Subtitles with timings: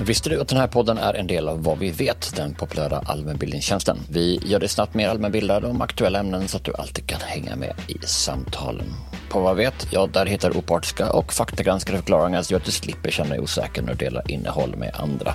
[0.00, 3.02] Visste du att den här podden är en del av Vad vi vet, den populära
[3.06, 3.98] allmänbildningstjänsten?
[4.10, 7.56] Vi gör dig snabbt mer allmänbildad om aktuella ämnen så att du alltid kan hänga
[7.56, 8.86] med i samtalen.
[9.28, 13.10] På Vad vet, ja där hittar du opartiska och faktagranskade förklaringar så att du slipper
[13.10, 15.34] känna dig osäker när du delar innehåll med andra.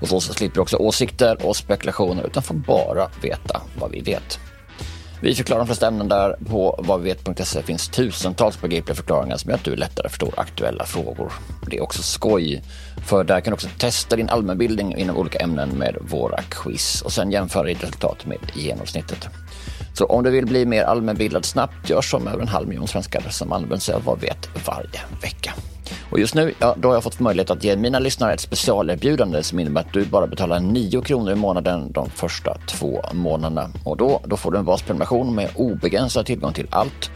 [0.00, 4.38] Och så slipper du också åsikter och spekulationer utan får bara veta vad vi vet.
[5.22, 6.36] Vi förklarar de flesta ämnen där.
[6.50, 11.32] På vadvivet.se finns tusentals begripliga förklaringar som gör att du lättare förstår aktuella frågor.
[11.70, 12.62] Det är också skoj,
[13.06, 17.12] för där kan du också testa din allmänbildning inom olika ämnen med våra quiz och
[17.12, 19.28] sen jämföra ditt resultat med genomsnittet.
[19.94, 23.24] Så om du vill bli mer allmänbildad snabbt, gör som över en halv miljon svenskar
[23.30, 25.54] som använder sig av Vad vet varje vecka.
[26.10, 29.42] Och just nu, ja, då har jag fått möjlighet att ge mina lyssnare ett specialerbjudande
[29.42, 33.70] som innebär att du bara betalar 9 kronor i månaden de första två månaderna.
[33.84, 37.10] Och då, då får du en basprenumeration med obegränsad tillgång till allt.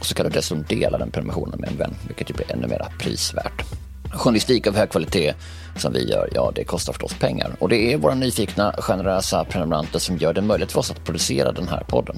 [0.00, 2.66] Och så kan du dessutom dela den prenumerationen med en vän, vilket ju blir ännu
[2.66, 3.83] mer prisvärt.
[4.14, 5.34] Journalistik av hög kvalitet
[5.76, 7.56] som vi gör, ja det kostar förstås pengar.
[7.58, 11.52] Och det är våra nyfikna, generösa prenumeranter som gör det möjligt för oss att producera
[11.52, 12.16] den här podden.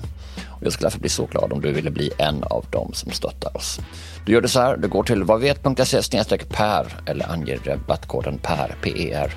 [0.49, 3.13] Och jag skulle därför bli så glad om du ville bli en av dem som
[3.13, 3.81] stöttar oss.
[4.27, 6.03] Du gör det så här, du går till vadvet.se
[6.49, 9.35] per eller anger rabattkoden PER, PER.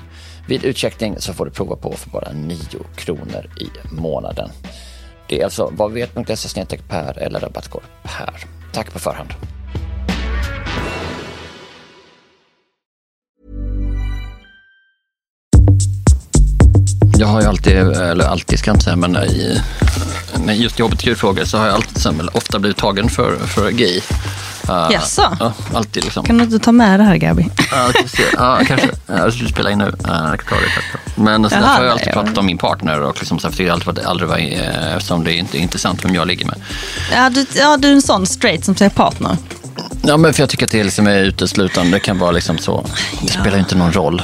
[0.48, 2.58] Vid utcheckning så får du prova på för bara 9
[2.94, 4.50] kronor i månaden.
[5.28, 8.44] Det är alltså vadvet.se per eller rabattkod PER.
[8.72, 9.30] Tack på förhand.
[17.20, 19.60] Jag har ju alltid, eller alltid ska jag inte säga, men i,
[20.48, 24.00] just i hbtq-frågor så har jag alltid, ofta blivit tagen för, för gay.
[24.68, 25.36] Uh, Jaså?
[25.40, 26.24] Ja, alltid liksom.
[26.24, 27.50] Kan du inte ta med det här Gabi?
[27.70, 27.92] Ja,
[28.32, 28.88] ja kanske.
[29.06, 29.94] Jag ska spela in nu.
[30.04, 33.64] Jag det Men Jaha, har jag alltid pratat om min partner och liksom, så här,
[33.64, 34.38] det alltid, aldrig var,
[34.96, 36.56] eftersom det är inte är intressant vem jag ligger med.
[37.12, 39.36] Ja du, ja, du är en sån straight som säger partner.
[40.02, 41.96] Ja, men för jag tycker att det liksom är uteslutande.
[41.96, 42.86] Det kan vara liksom så.
[43.20, 43.40] Det ja.
[43.40, 44.22] spelar inte någon roll.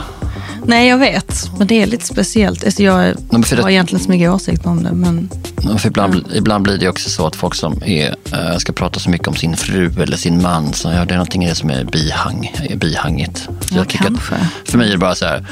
[0.66, 1.50] Nej, jag vet.
[1.58, 2.64] Men det är lite speciellt.
[2.64, 3.72] Alltså, jag har det...
[3.72, 4.92] egentligen så mycket åsikt om det.
[4.92, 5.30] Men...
[5.78, 6.26] För ibland, mm.
[6.34, 9.36] ibland blir det också så att folk som är, äh, ska prata så mycket om
[9.36, 12.52] sin fru eller sin man, så ja, det är någonting i det som är bihang,
[12.76, 13.38] bihangigt.
[13.38, 14.34] Så ja, jag kanske.
[14.64, 15.46] För mig är det bara så här,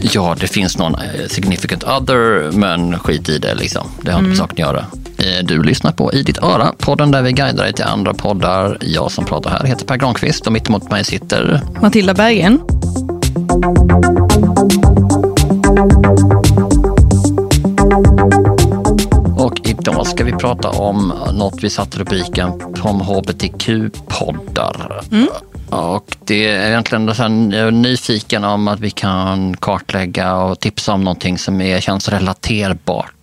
[0.00, 3.54] ja, det finns någon eh, significant other, men skit i det.
[3.54, 3.86] Liksom.
[4.02, 4.48] Det har inte med mm.
[4.48, 4.86] saken att göra.
[5.18, 8.78] Eh, du lyssnar på I ditt öra, podden där vi guidar dig till andra poddar.
[8.80, 12.60] Jag som pratar här heter Per Granqvist och mitt emot mig sitter Matilda Bergen.
[19.36, 22.52] Och idag ska vi prata om något vi satt rubriken
[22.82, 25.00] om hbtq-poddar.
[25.12, 25.28] Mm.
[25.70, 31.04] Och det är egentligen så här, nyfiken om att vi kan kartlägga och tipsa om
[31.04, 33.19] någonting som är, känns relaterbart.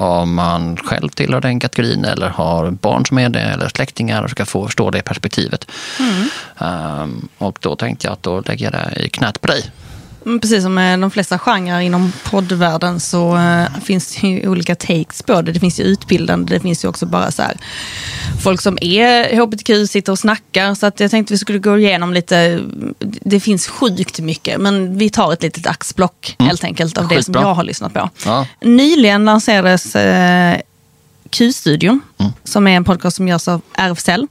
[0.00, 4.30] Om man själv tillhör den kategorin eller har barn som är det eller släktingar och
[4.30, 5.70] ska få förstå det perspektivet.
[5.98, 6.28] Mm.
[7.02, 9.70] Um, och då tänkte jag att då lägger jag det i knät på dig.
[10.26, 14.74] Mm, precis som med de flesta genrer inom poddvärlden så uh, finns det ju olika
[14.74, 15.52] takes på det.
[15.52, 17.56] Det finns ju utbildande, det finns ju också bara så här,
[18.42, 20.74] folk som är hbtq sitter och snackar.
[20.74, 22.60] Så att jag tänkte vi skulle gå igenom lite,
[23.00, 26.48] det finns sjukt mycket, men vi tar ett litet axplock mm.
[26.48, 27.16] helt enkelt av Skitbra.
[27.16, 28.10] det som jag har lyssnat på.
[28.24, 28.46] Ja.
[28.60, 30.60] Nyligen lanserades uh,
[31.30, 32.32] Q-studion, mm.
[32.44, 34.26] som är en podcast som görs av RFSL.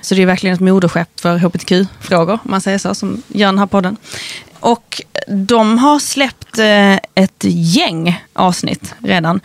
[0.00, 3.58] Så det är verkligen ett moderskepp för hbtq-frågor, om man säger så, som gör den
[3.58, 3.96] här podden.
[4.60, 9.40] Och de har släppt eh, ett gäng avsnitt redan.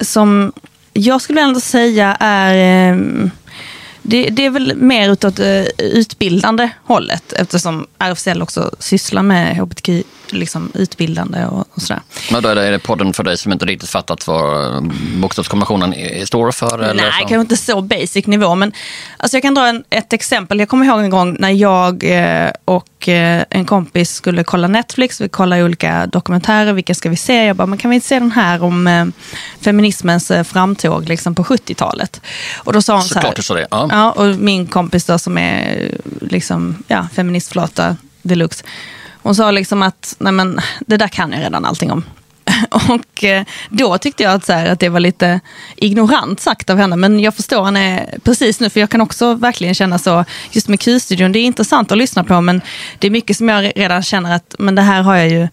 [0.00, 0.52] Som
[0.92, 2.54] jag skulle ändå säga är
[2.92, 2.96] eh,
[4.02, 9.88] det, det, är väl mer utåt eh, utbildande hållet eftersom RFSL också sysslar med hbtq
[10.34, 12.02] liksom, utbildande och, och sådär.
[12.32, 14.80] Men då är det, är det podden för dig som inte riktigt fattat vad eh,
[15.16, 15.94] bokstavskombinationen
[16.26, 16.78] står för?
[16.78, 17.18] Eller Nej, så?
[17.18, 18.54] kanske inte så basic nivå.
[18.54, 18.72] Men
[19.16, 20.58] alltså jag kan dra en, ett exempel.
[20.58, 25.20] Jag kommer ihåg en gång när jag eh, och eh, en kompis skulle kolla Netflix.
[25.20, 26.72] Vi kollade olika dokumentärer.
[26.72, 27.44] Vilka ska vi se?
[27.44, 29.12] Jag bara, men kan vi inte se den här om
[29.60, 32.20] feminismens framtåg liksom, på 70-talet?
[32.56, 33.42] Och då sa hon så, så här.
[33.42, 33.66] Så det.
[33.70, 33.88] Ja.
[33.90, 34.10] ja.
[34.10, 35.90] och min kompis då som är
[36.20, 38.64] liksom, ja, feministflata deluxe.
[39.24, 42.04] Hon sa liksom att nej men, det där kan jag redan allting om.
[42.70, 45.40] Och eh, då tyckte jag att, så här, att det var lite
[45.76, 46.96] ignorant sagt av henne.
[46.96, 50.80] Men jag förstår henne precis nu, för jag kan också verkligen känna så, just med
[50.80, 52.60] Q-studion, det är intressant att lyssna på, men
[52.98, 55.48] det är mycket som jag redan känner att, men det här har jag ju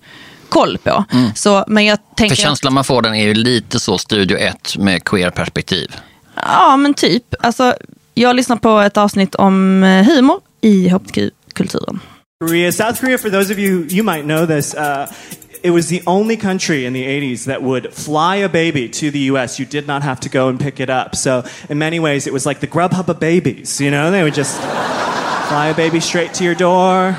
[0.49, 1.05] koll på.
[1.11, 1.31] Mm.
[1.35, 4.77] Så, men jag tänker för känslan man får den är ju lite så Studio 1
[4.77, 5.95] med queer-perspektiv.
[6.35, 7.23] Ja, men typ.
[7.39, 7.75] Alltså,
[8.13, 11.99] jag lyssnar på ett avsnitt om eh, humor i hbtq-kulturen.
[12.41, 15.13] Korea, South Korea, for those of you, you might know this, uh,
[15.61, 19.19] it was the only country in the 80s that would fly a baby to the
[19.29, 19.59] US.
[19.59, 21.15] You did not have to go and pick it up.
[21.15, 23.79] So, in many ways, it was like the Grubhub of babies.
[23.79, 27.15] You know, they would just fly a baby straight to your door.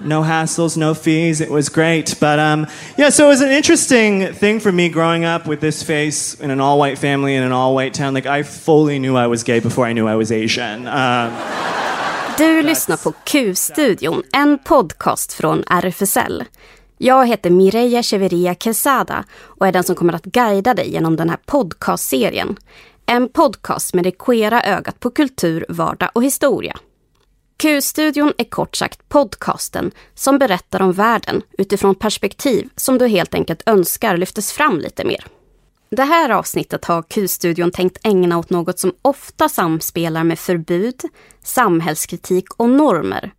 [0.00, 1.40] no hassles, no fees.
[1.40, 2.16] It was great.
[2.18, 2.66] But um,
[2.98, 6.50] yeah, so it was an interesting thing for me growing up with this face in
[6.50, 8.14] an all white family in an all white town.
[8.14, 10.88] Like, I fully knew I was gay before I knew I was Asian.
[10.88, 11.69] Um,
[12.40, 16.44] Du lyssnar på Q-studion, en podcast från RFSL.
[16.98, 21.30] Jag heter Mireia Cheveria Quesada och är den som kommer att guida dig genom den
[21.30, 22.56] här podcastserien.
[23.06, 26.78] En podcast med det queera ögat på kultur, vardag och historia.
[27.56, 33.62] Q-studion är kort sagt podcasten som berättar om världen utifrån perspektiv som du helt enkelt
[33.66, 35.26] önskar lyftes fram lite mer.
[35.96, 41.00] Det här avsnittet har Q-studion tänkt ägna åt något som ofta samspelar med förbud,
[41.42, 43.32] samhällskritik och normer.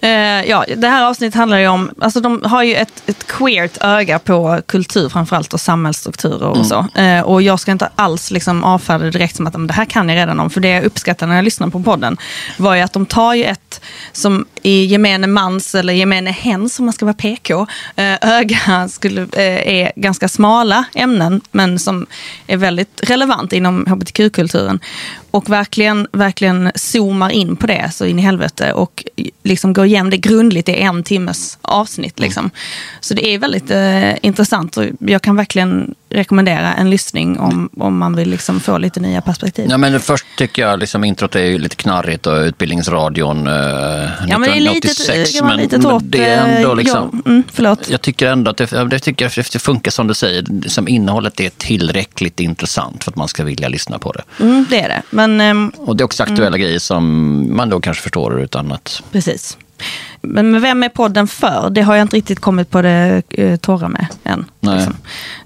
[0.00, 3.78] Eh, ja, det här avsnittet handlar ju om, alltså de har ju ett, ett queert
[3.80, 6.86] öga på kultur framförallt och samhällsstrukturer och så.
[6.94, 9.84] Eh, och jag ska inte alls liksom avfärda det direkt som att men det här
[9.84, 10.50] kan jag redan om.
[10.50, 12.16] För det jag uppskattar när jag lyssnar på podden
[12.58, 13.71] var ju att de tar ju ett
[14.12, 19.22] som i gemene mans eller gemene hens, om man ska vara PK, eh, öga skulle,
[19.22, 22.06] eh, är ganska smala ämnen men som
[22.46, 24.80] är väldigt relevant inom hbtq-kulturen.
[25.32, 29.04] Och verkligen, verkligen zoomar in på det så in i helvete och
[29.42, 32.20] liksom går igenom det grundligt i en timmes avsnitt.
[32.20, 32.50] Liksom.
[33.00, 37.98] Så det är väldigt eh, intressant och jag kan verkligen rekommendera en lyssning om, om
[37.98, 39.66] man vill liksom få lite nya perspektiv.
[39.70, 43.52] Ja, men först tycker jag liksom introt är lite knarrigt och Utbildningsradion eh,
[44.28, 45.32] Ja, men det är lite, 1986.
[46.02, 47.90] det är ändå eh, liksom, ja, mm, förlåt.
[47.90, 51.40] Jag tycker ändå att det, det, tycker jag, det funkar som du säger, som innehållet
[51.40, 54.22] är tillräckligt intressant för att man ska vilja lyssna på det.
[54.40, 55.02] Mm, det är det.
[55.10, 59.02] Men, ehm, Och det är också aktuella grejer som man då kanske förstår utan att...
[59.12, 59.56] Precis.
[60.20, 61.70] Men vem är podden för?
[61.70, 64.44] Det har jag inte riktigt kommit på det eh, torra med än.
[64.60, 64.76] Nej.
[64.76, 64.96] Liksom.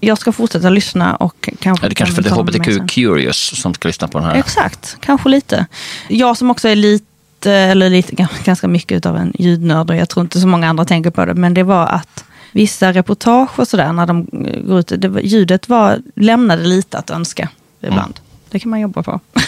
[0.01, 1.87] Jag ska fortsätta lyssna och kanske...
[1.87, 2.81] Är det kanske för det ta med mig sen.
[2.81, 4.35] HBTQ Curious som ska lyssna på den här?
[4.35, 5.67] Exakt, kanske lite.
[6.09, 10.25] Jag som också är lite, eller lite, ganska mycket av en ljudnörd och jag tror
[10.25, 13.93] inte så många andra tänker på det, men det var att vissa reportage och sådär
[13.93, 14.25] när de
[14.67, 17.49] går ut, det ljudet var, lämnade lite att önska
[17.81, 18.19] ibland.
[18.19, 18.27] Mm.
[18.51, 19.21] Det kan man jobba på.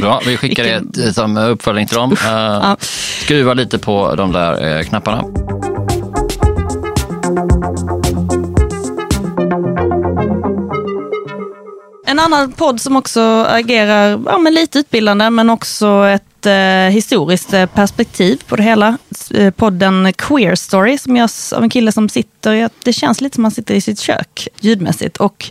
[0.00, 2.12] Bra, vi skickar det Vilken- som uppföljning till dem.
[2.12, 5.24] Uh, skruva lite på de där eh, knapparna.
[12.06, 17.52] En annan podd som också agerar ja, men lite utbildande men också ett eh, historiskt
[17.52, 18.98] eh, perspektiv på det hela.
[19.34, 23.44] Eh, podden Queer Story som görs av en kille som sitter, det känns lite som
[23.44, 25.50] han sitter i sitt kök ljudmässigt och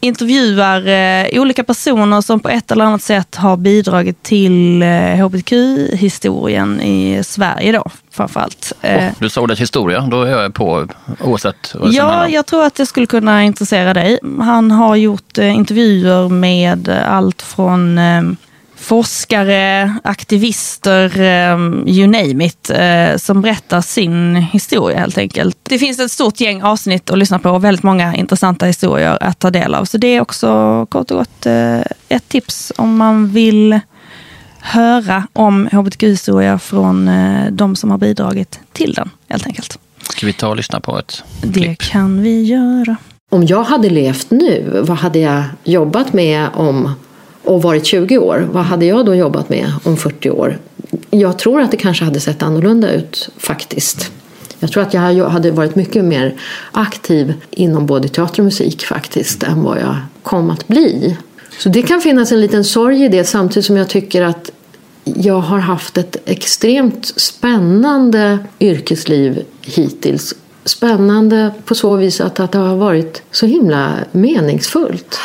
[0.00, 6.80] intervjuar eh, olika personer som på ett eller annat sätt har bidragit till eh, hbtq-historien
[6.80, 8.72] i Sverige då framförallt.
[8.80, 10.88] Eh, Oh, du sa ordet historia, då är jag på
[11.20, 14.18] oavsett vad Ja, jag tror att det skulle kunna intressera dig.
[14.40, 18.22] Han har gjort eh, intervjuer med allt från eh,
[18.80, 25.56] forskare, aktivister, eh, you name it, eh, som berättar sin historia helt enkelt.
[25.62, 29.38] Det finns ett stort gäng avsnitt att lyssna på och väldigt många intressanta historier att
[29.38, 29.84] ta del av.
[29.84, 33.80] Så det är också kort och gott eh, ett tips om man vill
[34.60, 39.78] höra om hbtq-historia från eh, de som har bidragit till den helt enkelt.
[40.02, 41.78] Ska vi ta och lyssna på ett Det klipp?
[41.78, 42.96] kan vi göra.
[43.30, 46.92] Om jag hade levt nu, vad hade jag jobbat med om
[47.50, 48.48] och varit 20 år?
[48.52, 50.58] Vad hade jag då jobbat med om 40 år?
[51.10, 54.12] Jag tror att det kanske hade sett annorlunda ut faktiskt.
[54.58, 56.34] Jag tror att jag hade varit mycket mer
[56.72, 61.16] aktiv inom både teater och musik faktiskt än vad jag kom att bli.
[61.58, 64.50] Så det kan finnas en liten sorg i det samtidigt som jag tycker att
[65.04, 70.34] jag har haft ett extremt spännande yrkesliv hittills.
[70.64, 75.18] Spännande på så vis att, att det har varit så himla meningsfullt.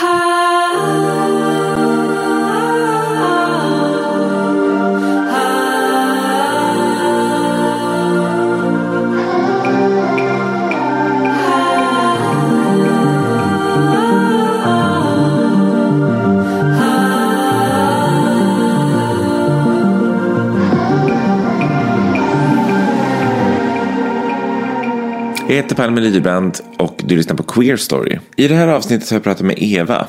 [25.55, 28.19] Jag heter Palme Lydebrand och du lyssnar på Queer Story.
[28.35, 30.07] I det här avsnittet har jag pratat med Eva.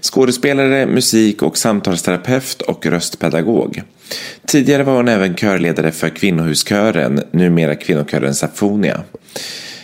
[0.00, 3.82] Skådespelare, musik och samtalsterapeut och röstpedagog.
[4.46, 9.02] Tidigare var hon även körledare för kvinnohuskören, numera kvinnokören Safonia.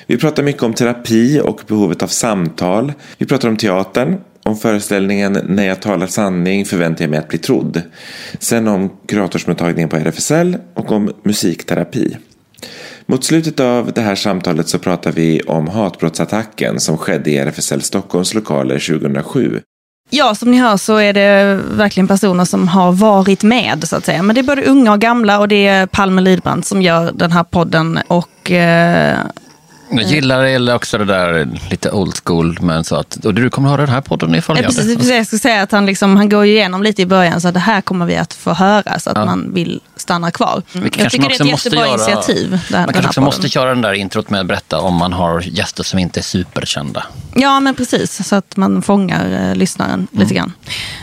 [0.06, 2.92] Vi pratar mycket om terapi och behovet av samtal.
[3.18, 7.38] Vi pratar om teatern, om föreställningen När jag talar sanning förväntar jag mig att bli
[7.38, 7.82] trodd.
[8.38, 12.16] Sen om kuratorsmottagningen på RFSL och om musikterapi.
[13.06, 17.82] Mot slutet av det här samtalet så pratar vi om hatbrottsattacken som skedde i RFSL
[17.82, 19.61] Stockholms lokaler 2007.
[20.11, 24.04] Ja, som ni hör så är det verkligen personer som har varit med så att
[24.04, 24.23] säga.
[24.23, 27.32] Men det är både unga och gamla och det är Palme Lidbrand som gör den
[27.32, 27.99] här podden.
[28.08, 29.18] Och eh,
[29.90, 33.76] Jag gillar också det där lite old school, men så att och du kommer ha
[33.76, 34.96] den här podden ifall Ja, jag precis, det.
[34.96, 37.54] precis, jag skulle säga att han, liksom, han går igenom lite i början, så att
[37.54, 39.25] det här kommer vi att få höra, så att Ja.
[39.25, 40.62] man vill stanna kvar.
[40.72, 42.50] Vi Jag kanske tycker det är ett måste jättebra göra- initiativ.
[42.50, 45.12] Den, Man kanske här också måste köra den där introt med att berätta om man
[45.12, 47.04] har gäster som inte är superkända.
[47.34, 50.52] Ja, men precis, så att man fångar eh, lyssnaren lite grann.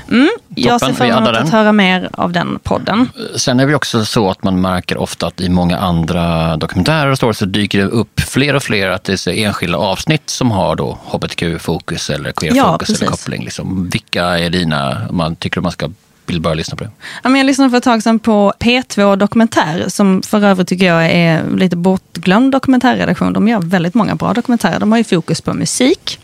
[0.10, 1.48] Mm, jag ser Toppen, fram vi emot att den.
[1.52, 3.10] höra mer av den podden.
[3.36, 7.18] Sen är det också så att man märker ofta att i många andra dokumentärer och
[7.18, 10.52] stories så dyker det upp fler och fler att det är så enskilda avsnitt som
[10.52, 13.44] har då hbtq-fokus eller queer-fokus Ja, eller koppling.
[13.44, 13.90] Liksom.
[13.90, 15.90] Vilka är dina, man tycker man ska
[16.32, 16.90] vill börja lyssna på det?
[17.24, 20.86] Ja, men jag lyssnade för ett tag sedan på P2 Dokumentär, som för övrigt tycker
[20.86, 23.34] jag är lite bortglömd dokumentärredaktion.
[23.34, 24.80] De gör väldigt många bra dokumentärer.
[24.80, 26.20] De har ju fokus på musik.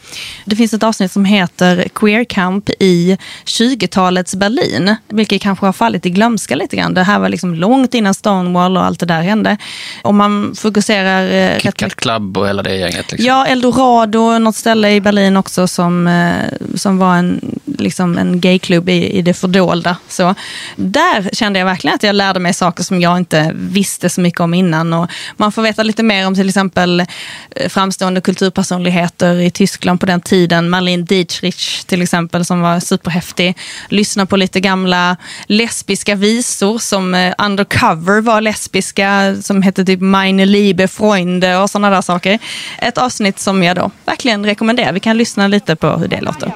[0.45, 6.05] Det finns ett avsnitt som heter Queer Camp i 20-talets Berlin, vilket kanske har fallit
[6.05, 6.93] i glömska lite grann.
[6.93, 9.57] Det här var liksom långt innan Stonewall och allt det där hände.
[10.01, 13.11] Och man fokuserar eh, KitKat Club och hela det gänget.
[13.11, 13.27] Liksom.
[13.27, 18.89] Ja, Eldorado, något ställe i Berlin också som, eh, som var en, liksom en gayklubb
[18.89, 19.96] i, i det fördolda.
[20.07, 20.35] Så,
[20.75, 24.39] där kände jag verkligen att jag lärde mig saker som jag inte visste så mycket
[24.39, 24.93] om innan.
[24.93, 26.99] Och man får veta lite mer om till exempel
[27.55, 30.69] eh, framstående kulturpersonligheter i Tyskland på den tiden.
[30.69, 33.57] Marlene Dietrich till exempel som var superhäftig.
[33.89, 40.45] Lyssna på lite gamla lesbiska visor som eh, Undercover var lesbiska, som hette typ Meine
[40.45, 42.39] Liebe Freunde och sådana där saker.
[42.79, 44.93] Ett avsnitt som jag då verkligen rekommenderar.
[44.93, 46.53] Vi kan lyssna lite på hur det låter.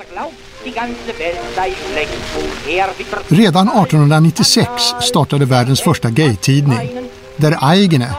[3.28, 4.70] Redan 1896
[5.02, 6.80] startade världens första gaytidning,
[7.38, 8.16] Der Eigene,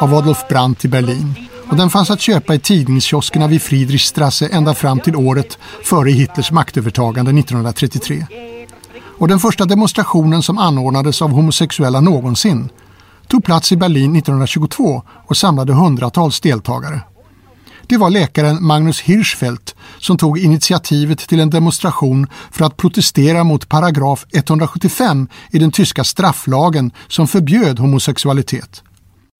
[0.00, 1.34] av Adolf Brandt i Berlin.
[1.70, 6.50] Och den fanns att köpa i tidningskioskerna vid Friedrichstrasse ända fram till året före Hitlers
[6.50, 8.26] maktövertagande 1933.
[9.18, 12.68] Och den första demonstrationen som anordnades av homosexuella någonsin
[13.28, 17.00] tog plats i Berlin 1922 och samlade hundratals deltagare.
[17.86, 23.68] Det var läkaren Magnus Hirschfeldt som tog initiativet till en demonstration för att protestera mot
[23.68, 28.82] paragraf 175 i den tyska strafflagen som förbjöd homosexualitet.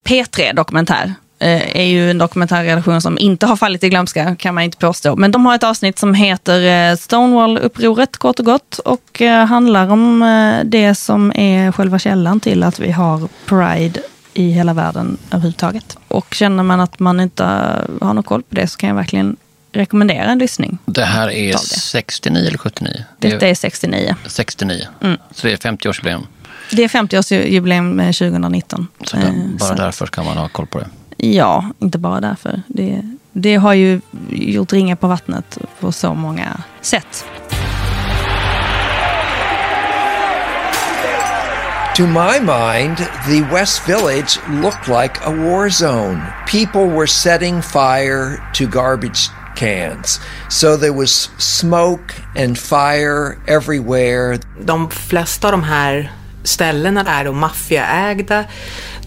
[0.07, 4.63] P3 Dokumentär eh, är ju en dokumentärredaktion som inte har fallit i glömska, kan man
[4.63, 5.15] inte påstå.
[5.15, 9.91] Men de har ett avsnitt som heter eh, Stonewall-upproret, kort och gott, och eh, handlar
[9.91, 10.19] om
[10.65, 13.99] det som är själva källan till att vi har Pride
[14.33, 15.97] i hela världen överhuvudtaget.
[16.07, 17.43] Och känner man att man inte
[18.01, 19.35] har någon koll på det så kan jag verkligen
[19.71, 20.77] rekommendera en lyssning.
[20.85, 21.57] Det här är det.
[21.59, 23.03] 69 eller 79?
[23.19, 24.15] Det Detta är 69.
[24.27, 24.87] 69.
[25.01, 25.17] Mm.
[25.31, 26.21] Så det är 50-årsjubileum.
[26.71, 28.87] Det är 50-årsjubileum eh, 2019.
[29.05, 30.87] Så där, Eh, bara så- därför kan man ha koll på det.
[31.17, 32.61] Ja, inte bara därför.
[32.67, 37.25] Det, det har ju gjort ringar på vattnet på så många sätt.
[41.95, 42.97] To my mind,
[43.27, 46.23] the West Village looked like a war zone.
[46.47, 50.19] People were setting fire to garbage cans.
[50.49, 54.39] So there was smoke and fire everywhere.
[54.59, 56.11] De flesta av de här
[56.43, 58.45] ställena är då maffiaägda.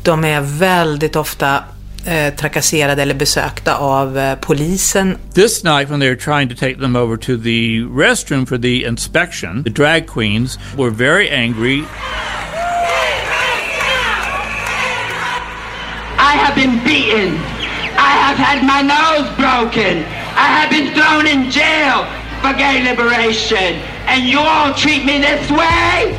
[0.03, 1.65] De är väldigt ofta
[2.05, 5.19] eh, trakasserade eller besökta av eh, polisen.
[5.35, 8.85] This night, when they were trying to take them over to the restroom for the
[8.85, 11.85] inspection, the drag queens were very angry.
[18.37, 20.05] I've had my nose broken.
[20.37, 22.05] I have been thrown in jail
[22.43, 23.81] for gay liberation.
[24.07, 26.15] And you all treat me this way?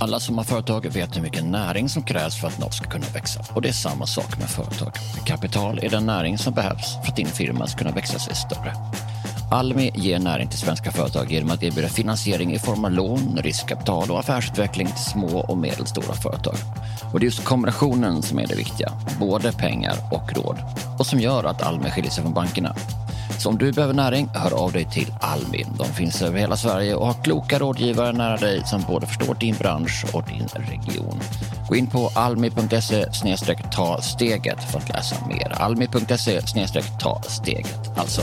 [0.00, 3.06] Alla som har företag vet hur mycket näring som krävs för att något ska kunna
[3.14, 3.44] växa.
[3.54, 4.92] Och det är samma sak med företag.
[5.26, 8.72] Kapital är den näring som behövs för att din firma ska kunna växa sig större.
[9.50, 14.10] Almi ger näring till svenska företag genom att erbjuda finansiering i form av lån, riskkapital
[14.10, 16.56] och affärsutveckling till små och medelstora företag.
[17.12, 20.56] Och det är just kombinationen som är det viktiga, både pengar och råd.
[20.98, 22.74] Och som gör att Almi skiljer sig från bankerna.
[23.38, 25.66] Så om du behöver näring, hör av dig till Almi.
[25.78, 29.56] De finns över hela Sverige och har kloka rådgivare nära dig som både förstår din
[29.58, 31.20] bransch och din region.
[31.68, 33.06] Gå in på almi.se
[33.72, 35.52] ta steget för att läsa mer.
[35.62, 36.40] Almi.se
[37.00, 38.22] ta steget alltså.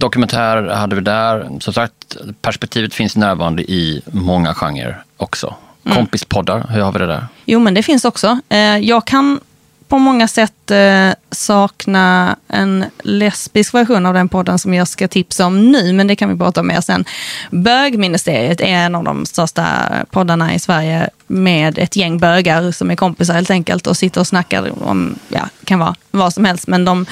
[0.00, 1.48] Dokumentär hade vi där.
[1.60, 5.54] Som sagt, perspektivet finns närvarande i många genrer också.
[5.84, 5.96] Mm.
[5.96, 7.26] Kompispoddar, hur har vi det där?
[7.44, 8.38] Jo, men det finns också.
[8.48, 9.40] Eh, Jag kan
[9.88, 15.46] på många sätt eh, sakna en lesbisk version av den podden som jag ska tipsa
[15.46, 17.04] om nu, men det kan vi prata om mer sen.
[17.50, 19.66] Bögministeriet är en av de största
[20.10, 24.26] poddarna i Sverige med ett gäng bögar som är kompisar helt enkelt och sitter och
[24.26, 27.06] snackar om, ja, kan vara vad som helst, men de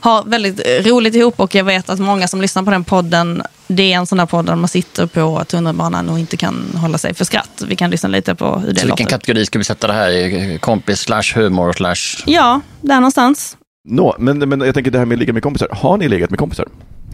[0.00, 3.92] har väldigt roligt ihop och jag vet att många som lyssnar på den podden, det
[3.92, 7.14] är en sån där podd där man sitter på tunnelbanan och inte kan hålla sig
[7.14, 7.62] för skratt.
[7.68, 9.04] Vi kan lyssna lite på hur det Så vilken låter.
[9.04, 10.58] kategori ska vi sätta det här i?
[10.60, 12.22] Kompis slash humor slash...
[12.26, 13.56] Ja, där någonstans.
[13.88, 15.68] Nå, men, men jag tänker det här med att ligga med kompisar.
[15.72, 16.66] Har ni legat med kompisar?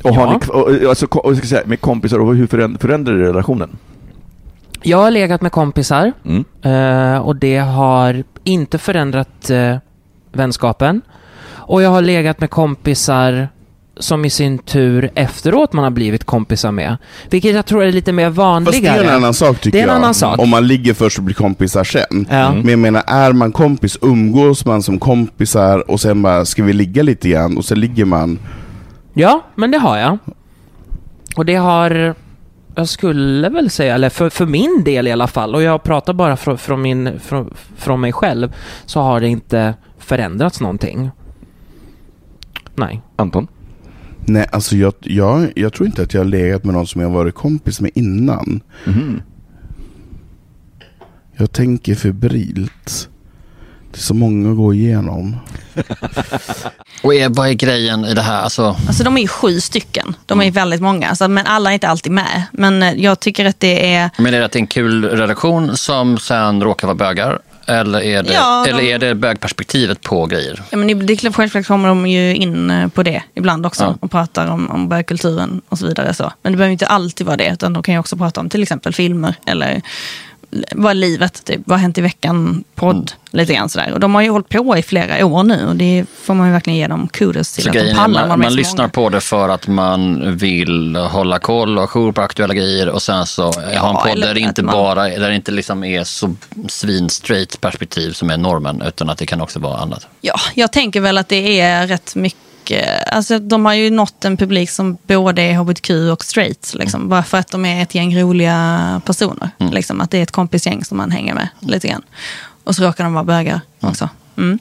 [0.03, 0.41] Och har Ja.
[0.73, 3.77] ni, och, alltså, och, ska säga, med kompisar och hur föränd- förändrar det relationen?
[4.83, 6.45] Jag har legat med kompisar Mm.
[6.63, 9.77] eh, och det har inte förändrat eh,
[10.33, 11.03] vänskapen.
[11.49, 13.49] Och jag har legat med kompisar
[13.97, 16.97] som i sin tur efteråt man har blivit kompisar med.
[17.31, 18.99] Vilket jag tror är lite mer Fast vanligare.
[18.99, 19.97] det är en annan sak tycker Det är en jag.
[19.97, 20.39] annan sak.
[20.39, 22.27] Om man ligger först och blir kompisar sen.
[22.31, 22.53] Ja.
[22.55, 26.73] Men jag menar, är man kompis, umgås man som kompisar och sen bara, ska vi
[26.73, 27.57] ligga lite grann?
[27.57, 28.39] Och sen ligger man.
[29.15, 30.19] Ja, men det har jag.
[31.37, 32.15] Och det har,
[32.75, 36.13] jag skulle väl säga, eller för, för min del i alla fall, och jag pratar
[36.13, 38.53] bara från, från, min, från, från mig själv,
[38.87, 41.11] så har det inte förändrats någonting.
[42.75, 43.03] Nej.
[43.17, 43.47] Anton?
[44.25, 47.11] Nej, alltså jag, jag, jag tror inte att jag har legat med någon som jag
[47.11, 48.61] varit kompis med innan.
[48.85, 49.23] Mhm.
[51.37, 53.09] Jag tänker febrilt.
[53.93, 55.37] Det är så många att gå igenom.
[57.02, 58.43] Och är, vad är grejen i det här?
[58.43, 60.14] Alltså, Alltså de är ju sju stycken.
[60.26, 62.43] De är ju väldigt många, så, men alla är inte alltid med.
[62.52, 64.11] Men eh, jag tycker att det är...
[64.19, 67.38] men är det att det är en kul redaktion som sen råkar vara bögar?
[67.73, 70.63] Eller är det, Ja, de- eller är det bögperspektivet på grejer?
[70.71, 73.97] Ja, men det självklart kommer de ju in eh, på det ibland också Ja.
[74.01, 76.15] och pratar om, om bögkulturen och så vidare.
[76.15, 76.33] Så.
[76.43, 78.63] Men det behöver inte alltid vara det, utan de kan ju också prata om till
[78.63, 79.83] exempel filmer eller
[80.73, 83.07] vad livet, typ, vad har hänt i veckan, podd, Mm.
[83.31, 83.93] lite grann sådär.
[83.93, 86.53] Och de har ju hållit på i flera år nu och det får man ju
[86.53, 88.88] verkligen ge dem kudos till Så att de pallar man, man lyssnar många.
[88.88, 93.27] på det för att man vill hålla koll och jour på aktuella grejer och sen
[93.27, 96.35] så ha en podd där det inte man- bara där det inte liksom är så
[96.69, 100.07] svin-straight perspektiv som är normen utan att det kan också vara annat.
[100.21, 102.38] Ja, jag tänker väl att det är rätt mycket,
[103.07, 107.22] alltså de har ju nått en publik som både är hbtq och straight, liksom, bara
[107.22, 109.51] för att de är ett gäng roliga personer.
[109.59, 112.03] Liksom, att det är ett kompisgäng som man hänger med lite grann.
[112.64, 114.09] Och så råkar de vara bögar också.
[114.37, 114.59] Mm.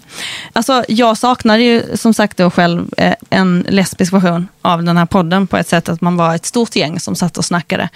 [0.54, 5.06] Alltså, jag saknade ju som sagt då själv eh, en lesbisk version av den här
[5.06, 7.90] podden på ett sätt att man var ett stort gäng som satt och snackade.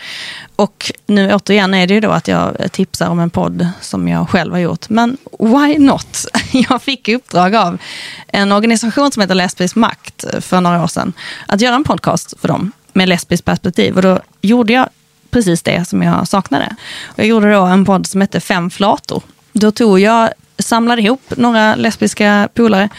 [0.56, 4.30] Och nu återigen är det ju då att jag tipsar om en podd som jag
[4.30, 4.90] själv har gjort.
[4.90, 6.26] Men why not?
[6.70, 7.78] Jag fick uppdrag av
[8.28, 11.14] en organisation som heter Lesbisk makt för några år sedan
[11.48, 13.96] att göra en podcast för dem med lesbiskt perspektiv.
[13.96, 14.90] Och då gjorde jag
[15.30, 16.76] precis det som jag saknade.
[17.16, 19.24] Jag gjorde då en podd som hette Fem flator.
[19.52, 22.90] Då tog jag samlade ihop några lesbiska polare.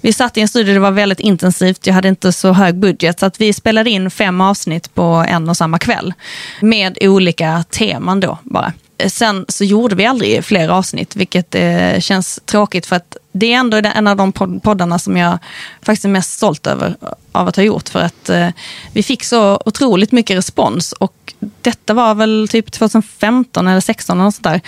[0.00, 1.86] Vi satt i en studio, det var väldigt intensivt.
[1.86, 5.48] Jag hade inte så hög budget, så att vi spelade in fem avsnitt på en
[5.48, 6.14] och samma kväll.
[6.60, 8.72] Med olika teman då bara.
[9.06, 13.58] Sen så gjorde vi aldrig fler avsnitt, vilket eh, känns tråkigt för att det är
[13.58, 15.38] ändå en av de poddarna som jag
[15.82, 16.96] faktiskt är mest stolt över
[17.32, 17.88] av att ha gjort.
[17.88, 18.48] För att eh,
[18.92, 24.24] vi fick så otroligt mycket respons och detta var väl typ 2015 eller 2016 eller
[24.24, 24.60] något sånt där.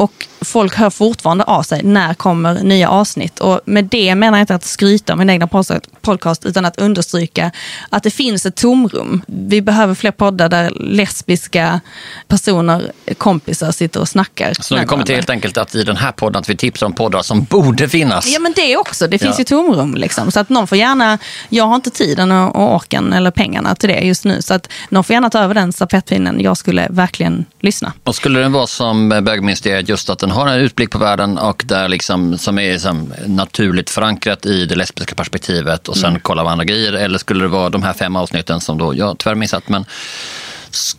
[0.00, 3.40] Och folk hör fortfarande av sig, när kommer nya avsnitt?
[3.40, 6.78] Och med det menar jag inte att skryta om min egna pod- podcast, utan att
[6.78, 7.50] understryka
[7.90, 9.22] att det finns ett tomrum.
[9.26, 11.80] Vi behöver fler poddar där lesbiska
[12.28, 14.54] personer, kompisar, sitter och snackar.
[14.60, 16.92] Så nu kommit till helt enkelt att i den här podden att vi tipsar om
[16.92, 18.26] poddar som borde finnas.
[18.26, 19.40] Ja men det också, det finns Ja.
[19.40, 20.30] ju tomrum liksom.
[20.30, 23.88] Så att någon får gärna, jag har inte tiden och och orken eller pengarna till
[23.88, 24.42] det just nu.
[24.42, 26.40] Så att någon får gärna ta över den stafettpinnen.
[26.40, 27.92] Jag skulle verkligen lyssna.
[28.04, 31.62] Och skulle den vara som bögministeriet, just att den har en utblick på världen och
[31.66, 36.20] där liksom, som är liksom naturligt förankrat i det lesbiska perspektivet och sen Mm.
[36.22, 36.92] kolla vad andra grejer?
[36.92, 39.84] Eller skulle det vara de här fem avsnitten som då jag tyvärr missat, men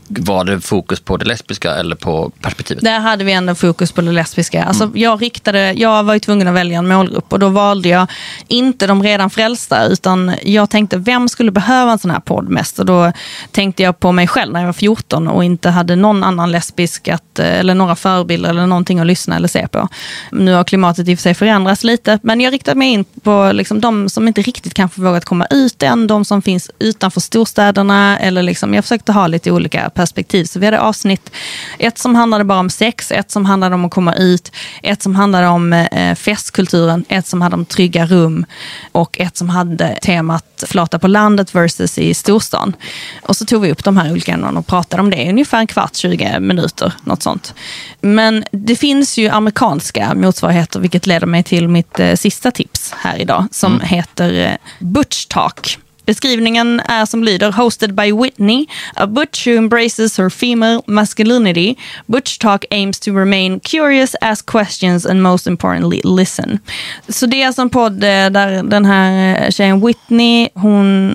[0.07, 2.84] Var det fokus på det lesbiska eller på perspektivet?
[2.84, 4.63] Där hade vi ändå fokus på det lesbiska.
[4.63, 8.07] Alltså, jag, riktade, jag var ju tvungen att välja en målgrupp och då valde jag
[8.47, 12.79] inte de redan frälsta utan jag tänkte vem skulle behöva en sån här podd mest?
[12.79, 13.12] Och då
[13.51, 17.07] tänkte jag på mig själv när jag var 14 och inte hade någon annan lesbisk
[17.07, 19.88] att, eh, eller några förebilder eller någonting att lyssna eller se på.
[20.31, 23.51] Nu har klimatet i och för sig förändrats lite men jag riktade mig in på
[23.53, 28.19] liksom de som inte riktigt kanske vågat komma ut än, de som finns utanför storstäderna
[28.19, 30.45] eller liksom, jag försökte ha lite olika perspektiv.
[30.45, 31.32] Så vi hade avsnitt,
[31.80, 34.52] ett som handlade bara om sex, ett som handlade om att komma ut,
[34.84, 38.45] ett som handlade om eh, festkulturen, ett som hade om trygga rum
[38.91, 42.76] och ett som hade temat flata på landet versus i storstan.
[43.21, 45.60] Och så tog vi upp de här olika ämnena och pratade om det i ungefär
[45.60, 47.54] en kvart, 20 minuter, något sånt.
[48.02, 53.17] Men det finns ju amerikanska motsvarigheter, vilket leder mig till mitt eh, sista tips här
[53.17, 55.78] idag, som heter eh, Butch Talk.
[56.06, 61.76] Beskrivningen är som lyder hosted by Whitney, a butch who embraces her female masculinity.
[62.06, 66.60] Butch talk aims to remain curious, ask questions and most importantly listen.
[67.08, 71.14] Så det är alltså en podd eh, där den här eh, tjejen Whitney, hon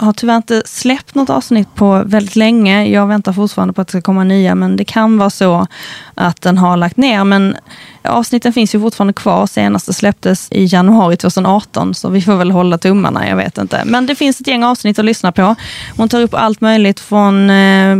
[0.00, 2.84] har tyvärr inte släppt något avsnitt på väldigt länge.
[2.84, 5.66] Jag väntar fortfarande på att det ska komma nya, men det kan vara så
[6.14, 7.24] att den har lagt ner.
[7.24, 7.56] Men
[8.02, 9.46] avsnitten finns ju fortfarande kvar.
[9.46, 13.82] Senaste släpptes i januari 2018, så vi får väl hålla tummarna, jag vet inte.
[13.84, 15.54] Men det finns ett gäng avsnitt att lyssna på.
[15.96, 17.96] Hon tar upp allt möjligt från eh,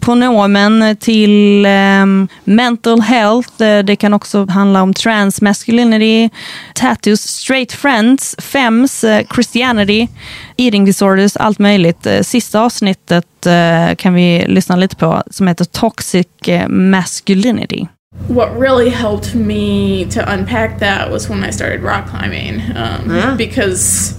[0.00, 2.06] pronomen till eh,
[2.44, 3.62] mental health.
[3.62, 6.30] Eh, det kan också handla om trans masculinity,
[6.74, 10.08] tattoos, straight friends, fems, eh, Christianity,
[10.56, 12.06] eating disorders, allt möjligt.
[12.06, 17.86] Eh, Sista avsnittet eh, kan vi lyssna lite på som heter Toxic eh, masculinity.
[18.28, 22.60] what really helped me to unpack that was when I started rock climbing.
[22.76, 23.34] Um, Yeah.
[23.36, 24.14] Because,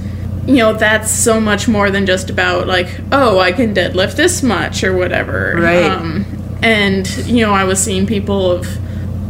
[0.46, 4.44] you know, that's so much more than just about, like, oh, I can deadlift this
[4.44, 5.56] much or whatever.
[5.58, 5.86] Right.
[5.86, 6.26] Um,
[6.62, 8.68] and, you know, I was seeing people of,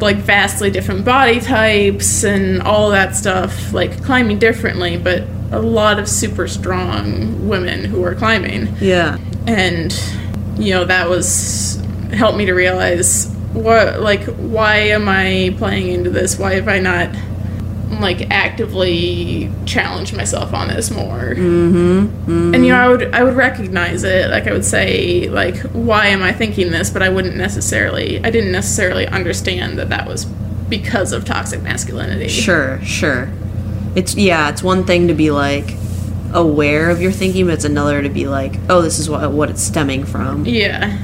[0.02, 6.00] like, vastly different body types and all that stuff, like, climbing differently, but a lot
[6.00, 8.76] of super strong women who were climbing.
[8.80, 9.18] Yeah.
[9.48, 9.94] and
[10.58, 11.82] you know that was
[12.14, 16.38] helped me to realize what like why am i playing into this?
[16.40, 17.10] Why have i not
[18.02, 21.36] like actively challenged myself on this more?
[21.36, 22.54] Mm-hmm.
[22.56, 24.30] and you know i would i would recognize it.
[24.30, 26.90] Like i would say like why am i thinking this?
[26.90, 32.28] But i wouldn't necessarily i didn't necessarily understand that that was because of toxic masculinity.
[32.28, 33.30] Sure, sure.
[33.96, 35.76] It's yeah, it's one thing to be like
[36.34, 39.50] aware of your thinking, but it's another to be like, oh, this is what what
[39.50, 40.46] it's stemming from.
[40.46, 40.98] Yeah.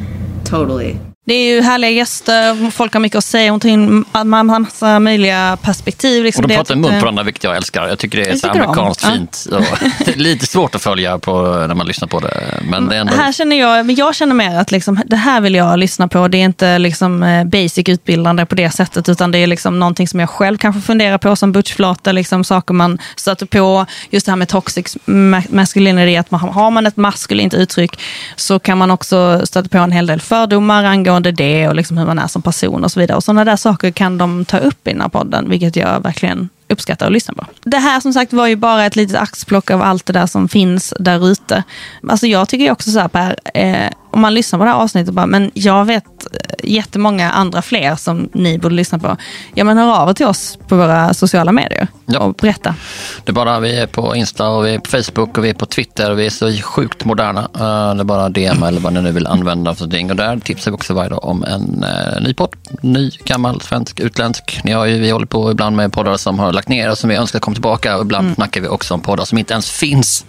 [0.44, 1.00] Totally.
[1.26, 4.60] Det är ju härliga gäster, folk har mycket att säga, hon tar in ma- ma-
[4.60, 6.24] massa möjliga perspektiv.
[6.24, 7.88] Liksom Och de Det pratar mun tyckte- på varandra, vilket jag älskar.
[7.88, 8.60] Jag tycker det är så om.
[8.60, 9.12] amerikanskt Ja.
[9.12, 9.48] fint.
[9.52, 9.62] Och
[10.06, 12.44] det är lite svårt att följa på när man lyssnar på det.
[12.70, 13.14] Men det är ändå...
[13.14, 16.28] Här känner jag, men jag känner mer att liksom, det här vill jag lyssna på.
[16.28, 20.08] Det är inte liksom eh, basic utbildande på det sättet, utan det är liksom någonting
[20.08, 23.86] som jag själv kanske funderar på som butchflata, liksom saker man stöter på.
[24.10, 28.00] Just det här med toxic ma- masculinity, att man, har man ett maskulint uttryck
[28.36, 32.06] så kan man också stöta på en hel del fördomar angående det och liksom hur
[32.06, 33.18] man är som person och så vidare.
[33.18, 36.50] Och sådana där saker kan de ta upp i den här podden, vilket jag verkligen
[36.70, 37.46] uppskattar att lyssna på.
[37.64, 40.48] Det här som sagt var ju bara ett litet axplock av allt det där som
[40.48, 41.64] finns där ute.
[42.10, 44.78] Alltså jag tycker ju också så här Per, eh, om man lyssnar på det här
[44.78, 49.18] avsnittet och bara, men jag vet eh, jättemånga andra fler som ni borde lyssna på.
[49.54, 51.88] Ja men hör av er till oss på våra sociala medier
[52.20, 52.76] och berätta.
[53.24, 55.54] Det är bara, vi är på Insta och vi är på Facebook och vi är
[55.54, 57.42] på Twitter och vi är så sjukt moderna.
[57.42, 60.10] Eh, det är bara DM eller vad ni nu vill använda för någonting.
[60.10, 62.50] Och där tipsar vi också varje dag om en uh, ny podd.
[62.82, 64.60] Ny, gammal, svensk, utländsk.
[64.64, 67.10] Ni har ju, vi håller på ibland med poddar som har lagt ner och som
[67.10, 67.96] vi önskar kom tillbaka.
[67.96, 68.36] Och ibland Mm.
[68.36, 70.26] snackar vi också om poddar som inte ens finns.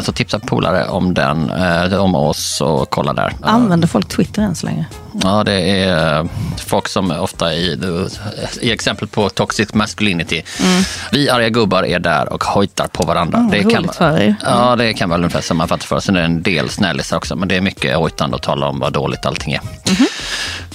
[0.00, 3.32] Så tipsa polare om den, eh, om oss och kolla där.
[3.42, 4.86] Använder folk Twitter än så länge?
[5.22, 6.26] Ja, det är eh,
[6.66, 7.78] folk som ofta i,
[8.60, 10.42] i exempel på toxic masculinity.
[10.62, 10.82] Mm.
[11.12, 13.38] Vi arga gubbar är där och hojtar på varandra.
[13.38, 14.34] Mm, det kan, er.
[14.44, 16.00] Ja, det kan väl ungefär sammanfatta för.
[16.00, 18.80] Sen är det en del snällisar också, men det är mycket hojtande att tala om
[18.80, 19.60] vad dåligt allting är.
[19.90, 20.06] Mhm.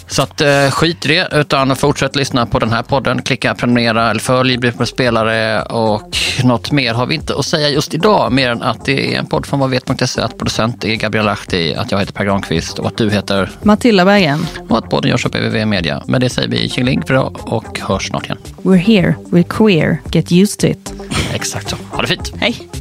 [0.09, 3.21] Så att, eh, skit i det, utan fortsätt lyssna på den här podden.
[3.21, 7.69] Klicka prenumerera eller följ, bli på spelare och något mer har vi inte att säga
[7.69, 8.31] just idag.
[8.31, 11.91] Mer än att det är en podd från vadvet.se, att producent är Gabriel Lahti, att
[11.91, 14.45] jag heter Per Granqvist och att du heter Matilda Berggren.
[14.69, 16.03] och att podden görs av BVV Media.
[16.07, 18.37] Med det säger vi tjingeling för idag och hörs snart igen.
[18.63, 20.93] We're here, we're queer, get used to it.
[21.33, 21.75] Exakt så.
[21.91, 22.33] Ha det fint.
[22.39, 22.78] Hej.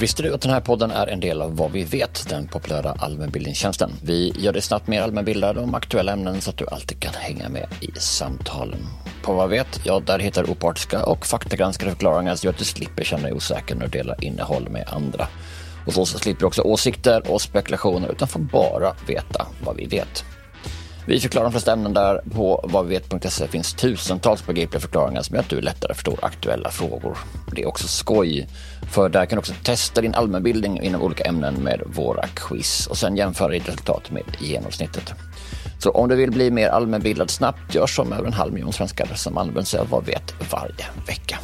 [0.00, 2.94] Visste du att den här podden är en del av Vad vi vet, den populära
[2.98, 3.90] allmänbildningstjänsten?
[4.02, 7.48] Vi gör dig snabbt mer allmänbildad om aktuella ämnen så att du alltid kan hänga
[7.48, 8.78] med i samtalen.
[9.22, 12.64] På Vad vi vet, ja där hittar du opartiska och faktagranskade förklaringar så att du
[12.64, 15.28] slipper känna dig osäker när du delar innehåll med andra.
[15.86, 19.86] Och så, så slipper du också åsikter och spekulationer utan får bara veta vad vi
[19.86, 20.24] vet.
[21.10, 22.20] Vi förklarar de flesta ämnen där.
[22.34, 27.18] På vadvivet.se finns tusentals begripliga förklaringar som gör att du lättare förstår aktuella frågor.
[27.52, 28.48] Det är också skoj,
[28.92, 32.98] för där kan du också testa din allmänbildning inom olika ämnen med våra quiz och
[32.98, 35.12] sen jämföra ditt resultat med genomsnittet.
[35.78, 39.14] Så om du vill bli mer allmänbildad snabbt, gör som över en halv miljon svenskar
[39.14, 41.38] som använder sig av Vad vet varje vecka.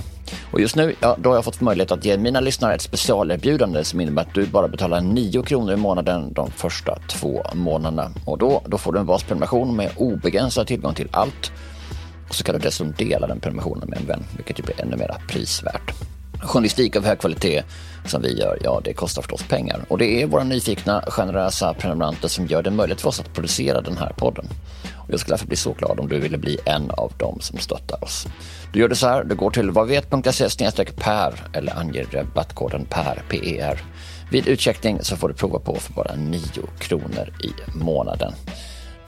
[0.56, 3.84] Och just nu, ja, då har jag fått möjlighet att ge mina lyssnare ett specialerbjudande
[3.84, 8.10] som innebär att du bara betalar 9 kronor i månaden de första två månaderna.
[8.24, 11.52] Och då, då får du en basprenumeration med obegränsad tillgång till allt.
[12.28, 14.96] Och så kan du dessutom dela den prenumerationen med en vän, vilket ju blir ännu
[14.96, 16.15] mer prisvärt.
[16.42, 17.62] Journalistik av hög kvalitet
[18.04, 19.84] som vi gör, ja det kostar förstås pengar.
[19.88, 23.80] Och det är våra nyfikna, generösa prenumeranter som gör det möjligt för oss att producera
[23.80, 24.48] den här podden.
[24.94, 27.58] Och jag skulle därför bli så glad om du ville bli en av dem som
[27.58, 28.26] stöttar oss.
[28.72, 30.48] Du gör det så här, du går till vadvet.se
[30.96, 33.82] per eller anger rabattkoden PER, PER.
[34.30, 36.40] Vid utcheckning så får du prova på för bara 9
[36.78, 38.32] kronor i månaden.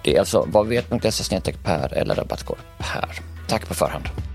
[0.04, 3.20] Det är alltså vadvet.se per eller rabattkod PER.
[3.48, 4.27] Tack på förhand.